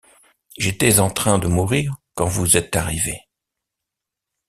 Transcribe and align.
J’étais 0.57 0.97
en 0.99 1.11
train 1.11 1.37
de 1.37 1.45
mourir 1.47 1.95
quand 2.15 2.25
vous 2.25 2.57
êtes 2.57 2.75
arrivés. 2.75 3.21